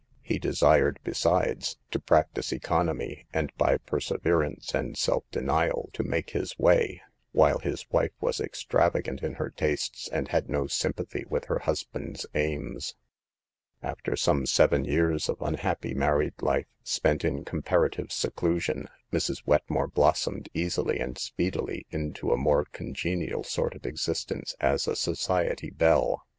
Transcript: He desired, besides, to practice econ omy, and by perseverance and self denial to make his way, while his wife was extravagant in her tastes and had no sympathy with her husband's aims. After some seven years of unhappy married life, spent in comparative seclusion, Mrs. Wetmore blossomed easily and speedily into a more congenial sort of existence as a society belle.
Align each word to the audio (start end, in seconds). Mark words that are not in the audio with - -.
He 0.23 0.39
desired, 0.39 0.97
besides, 1.03 1.77
to 1.91 1.99
practice 1.99 2.49
econ 2.51 2.89
omy, 2.91 3.25
and 3.31 3.51
by 3.55 3.77
perseverance 3.77 4.73
and 4.73 4.97
self 4.97 5.25
denial 5.29 5.91
to 5.93 6.01
make 6.01 6.31
his 6.31 6.57
way, 6.57 7.03
while 7.33 7.59
his 7.59 7.85
wife 7.91 8.09
was 8.19 8.41
extravagant 8.41 9.21
in 9.21 9.35
her 9.35 9.51
tastes 9.51 10.07
and 10.11 10.29
had 10.29 10.49
no 10.49 10.65
sympathy 10.65 11.23
with 11.29 11.45
her 11.45 11.59
husband's 11.59 12.25
aims. 12.33 12.95
After 13.83 14.15
some 14.15 14.47
seven 14.47 14.85
years 14.85 15.29
of 15.29 15.39
unhappy 15.39 15.93
married 15.93 16.41
life, 16.41 16.65
spent 16.83 17.23
in 17.23 17.45
comparative 17.45 18.11
seclusion, 18.11 18.87
Mrs. 19.13 19.43
Wetmore 19.45 19.87
blossomed 19.89 20.49
easily 20.55 20.97
and 20.97 21.15
speedily 21.15 21.85
into 21.91 22.31
a 22.31 22.37
more 22.37 22.65
congenial 22.71 23.43
sort 23.43 23.75
of 23.75 23.85
existence 23.85 24.55
as 24.59 24.87
a 24.87 24.95
society 24.95 25.69
belle. 25.69 26.23